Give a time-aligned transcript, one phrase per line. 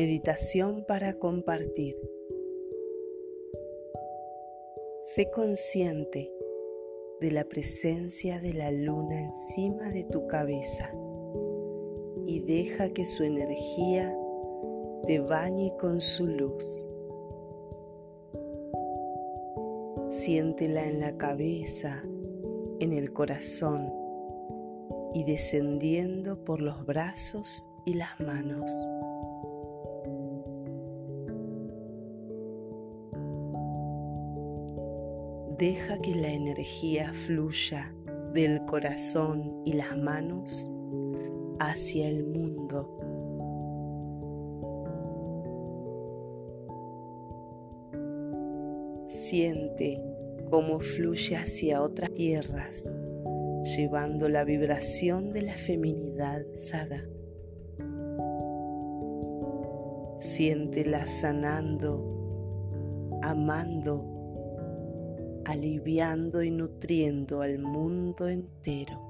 [0.00, 1.96] Meditación para compartir.
[5.00, 6.32] Sé consciente
[7.20, 10.92] de la presencia de la luna encima de tu cabeza
[12.26, 14.16] y deja que su energía
[15.04, 16.86] te bañe con su luz.
[20.10, 22.04] Siéntela en la cabeza,
[22.78, 23.92] en el corazón
[25.12, 28.70] y descendiendo por los brazos y las manos.
[35.58, 37.92] Deja que la energía fluya
[38.32, 40.70] del corazón y las manos
[41.58, 42.94] hacia el mundo.
[49.08, 50.00] Siente
[50.48, 52.96] cómo fluye hacia otras tierras,
[53.76, 57.02] llevando la vibración de la feminidad saga.
[60.20, 64.17] Siéntela sanando, amando
[65.48, 69.00] aliviando y nutriendo al mundo entero.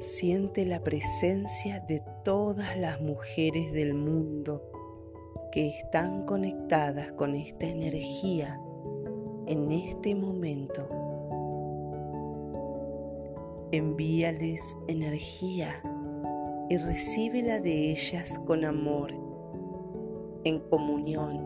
[0.00, 4.72] Siente la presencia de todas las mujeres del mundo
[5.52, 8.58] que están conectadas con esta energía
[9.46, 10.97] en este momento
[13.72, 15.82] envíales energía
[16.70, 19.12] y recíbela de ellas con amor,
[20.44, 21.38] en comunión,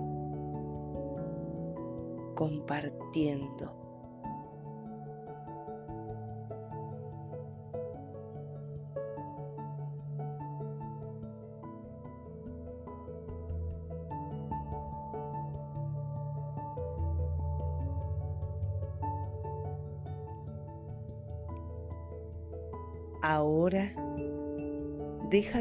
[2.34, 3.81] compartiendo.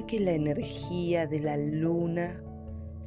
[0.06, 2.44] Que la energía de la luna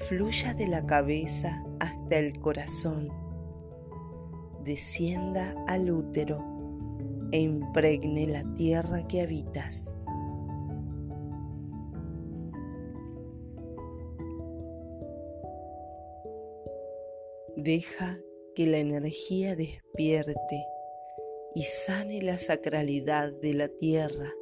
[0.09, 3.09] fluya de la cabeza hasta el corazón,
[4.65, 6.43] descienda al útero
[7.33, 9.99] e impregne la tierra que habitas.
[17.57, 18.19] Deja
[18.55, 20.67] que la energía despierte
[21.55, 24.33] y sane la sacralidad de la tierra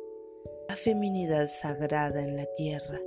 [0.77, 3.01] feminidad sagrada en la tierra.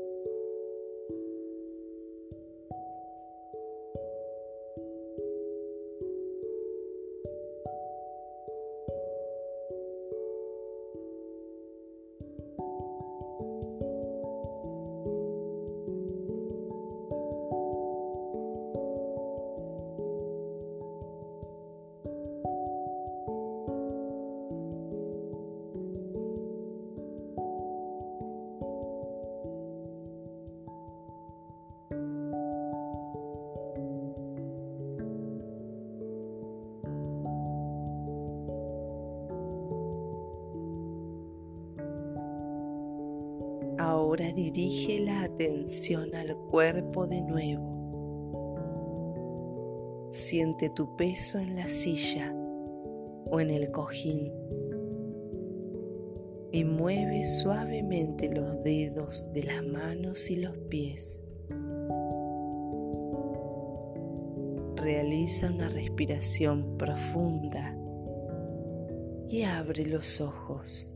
[43.78, 47.76] Ahora dirige la atención al cuerpo de nuevo.
[50.12, 52.34] Siente tu peso en la silla
[53.26, 54.32] o en el cojín
[56.54, 61.22] y mueve suavemente los dedos de las manos y los pies.
[64.78, 67.76] Realiza una respiración profunda
[69.28, 70.95] y abre los ojos.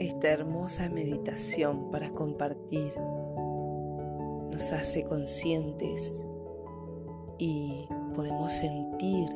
[0.00, 2.90] Esta hermosa meditación para compartir
[4.50, 6.26] nos hace conscientes
[7.36, 9.28] y podemos sentir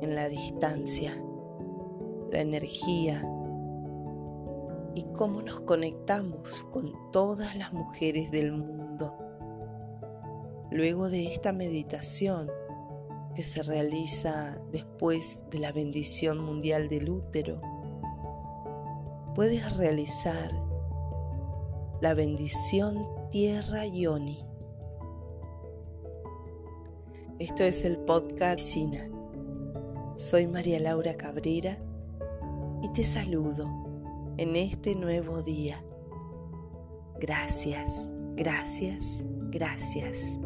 [0.00, 1.22] en la distancia
[2.32, 3.22] la energía
[4.94, 9.18] y cómo nos conectamos con todas las mujeres del mundo.
[10.70, 12.50] Luego de esta meditación
[13.34, 17.60] que se realiza después de la bendición mundial del útero,
[19.34, 20.50] puedes realizar
[22.00, 24.44] la bendición Tierra Yoni.
[27.38, 28.60] Esto es el podcast.
[30.16, 31.78] Soy María Laura Cabrera
[32.82, 33.66] y te saludo
[34.36, 35.82] en este nuevo día.
[37.18, 40.40] Gracias, gracias, gracias.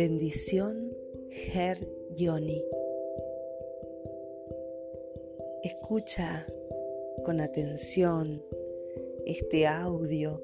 [0.00, 0.96] Bendición
[1.28, 1.76] Her
[2.16, 2.64] Yoni.
[5.62, 6.46] Escucha
[7.22, 8.42] con atención
[9.26, 10.42] este audio,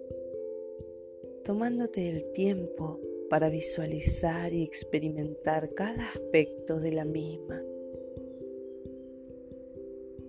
[1.43, 3.01] tomándote el tiempo
[3.31, 7.65] para visualizar y experimentar cada aspecto de la misma.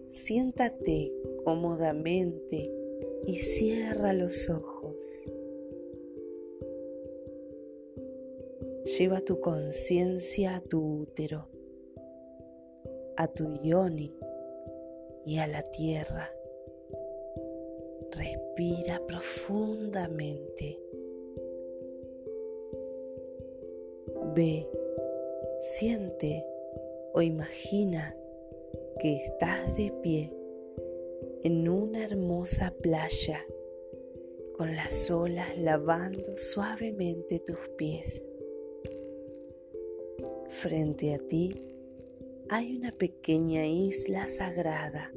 [0.07, 1.11] Siéntate
[1.43, 2.71] cómodamente
[3.25, 5.29] y cierra los ojos.
[8.97, 11.47] Lleva tu conciencia a tu útero,
[13.15, 14.11] a tu yoni
[15.23, 16.31] y a la tierra.
[18.11, 20.79] Respira profundamente.
[24.33, 24.67] Ve,
[25.61, 26.43] siente
[27.13, 28.15] o imagina
[28.99, 30.33] que estás de pie
[31.43, 33.45] en una hermosa playa
[34.57, 38.31] con las olas lavando suavemente tus pies.
[40.61, 41.53] Frente a ti
[42.49, 45.11] hay una pequeña isla sagrada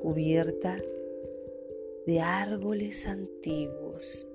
[0.00, 0.76] cubierta
[2.06, 4.28] de árboles antiguos.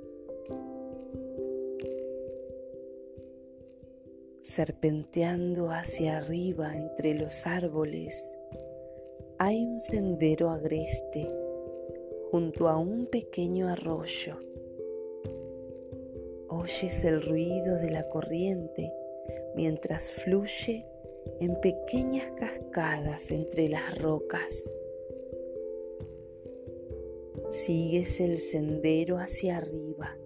[4.41, 8.35] Serpenteando hacia arriba entre los árboles
[9.37, 11.25] hay un sendero agreste
[12.31, 14.37] junto a un pequeño arroyo.
[16.49, 18.91] Oyes el ruido de la corriente
[19.55, 20.85] mientras fluye
[21.39, 24.77] en pequeñas cascadas entre las rocas.
[27.49, 30.17] Sigues el sendero hacia arriba,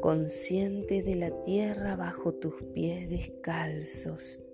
[0.00, 4.48] consciente de la tierra bajo tus pies descalzos,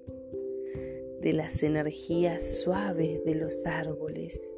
[1.20, 4.56] de las energías suaves de los árboles,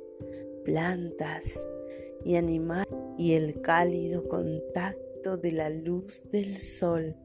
[0.65, 1.69] plantas
[2.25, 2.89] y animales
[3.19, 7.17] y el cálido contacto de la luz del sol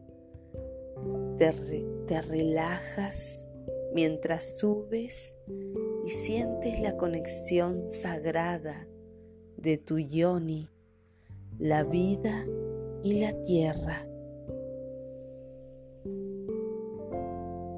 [1.38, 3.48] te, relajas
[3.94, 5.38] mientras subes
[6.06, 8.88] y sientes la conexión sagrada
[9.57, 10.69] de tu yoni,
[11.57, 12.46] la vida
[13.04, 14.06] y la tierra.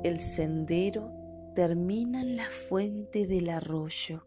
[0.04, 1.12] El sendero
[1.54, 4.26] termina en la fuente del arroyo,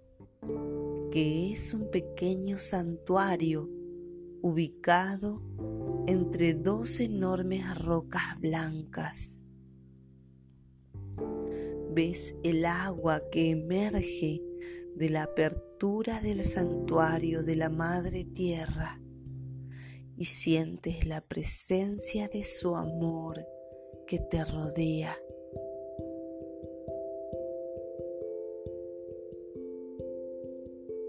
[1.11, 3.69] que es un pequeño santuario
[4.43, 5.43] ubicado
[6.07, 9.45] entre dos enormes rocas blancas.
[11.93, 14.43] Ves el agua que emerge
[14.97, 19.01] de la apertura del santuario de la Madre Tierra
[20.17, 23.41] y sientes la presencia de su amor
[24.07, 25.17] que te rodea.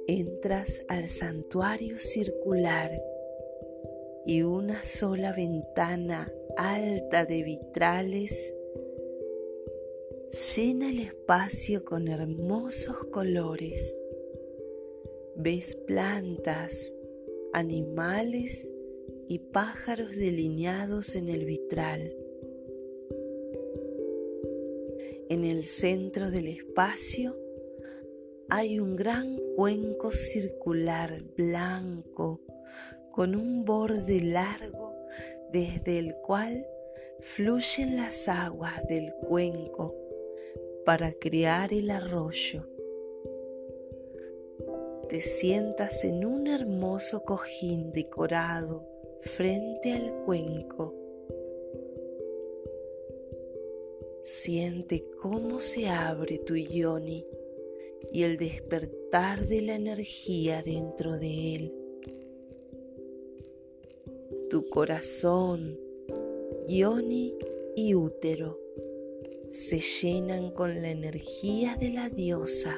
[0.08, 2.92] Entras al santuario circular
[4.26, 8.56] y una sola ventana alta de vitrales
[10.56, 14.04] llena el espacio con hermosos colores.
[15.36, 16.98] Ves plantas,
[17.54, 18.74] animales
[19.28, 22.16] y pájaros delineados en el vitral.
[25.30, 27.38] En el centro del espacio
[28.50, 32.42] hay un gran cuenco circular blanco
[33.16, 34.94] con un borde largo
[35.50, 36.68] desde el cual
[37.22, 39.96] fluyen las aguas del cuenco
[40.84, 42.68] para crear el arroyo.
[45.08, 48.86] Te sientas en un hermoso cojín decorado
[49.22, 50.94] frente al cuenco.
[54.24, 57.26] Siente cómo se abre tu yoni
[58.12, 61.85] y el despertar de la energía dentro de él.
[64.56, 65.78] Tu corazón,
[66.70, 67.34] yoni
[67.76, 68.58] y útero
[69.50, 72.78] se llenan con la energía de la diosa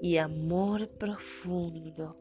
[0.00, 2.14] y amor profundo.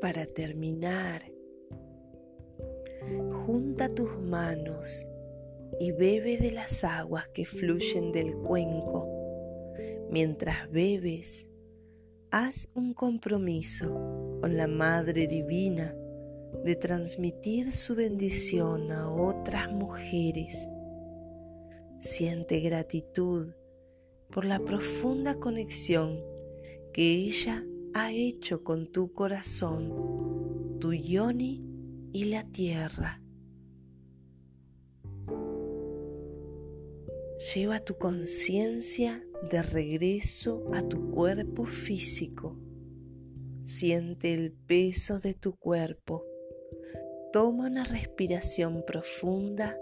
[0.00, 1.22] Para terminar,
[3.44, 5.06] junta tus manos
[5.78, 9.06] y bebe de las aguas que fluyen del cuenco.
[10.10, 11.50] Mientras bebes,
[12.30, 15.94] haz un compromiso con la Madre Divina
[16.64, 20.74] de transmitir su bendición a otras mujeres.
[21.98, 23.52] Siente gratitud
[24.32, 26.24] por la profunda conexión
[26.94, 31.64] que ella ha hecho con tu corazón, tu yoni
[32.12, 33.20] y la tierra.
[37.54, 42.56] Lleva tu conciencia de regreso a tu cuerpo físico.
[43.62, 46.24] Siente el peso de tu cuerpo.
[47.32, 49.76] Toma una respiración profunda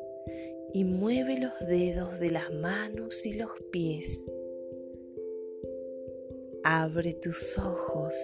[0.72, 4.30] y mueve los dedos de las manos y los pies.
[6.70, 8.14] Abre tus ojos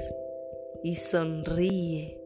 [0.83, 2.24] y sonríe.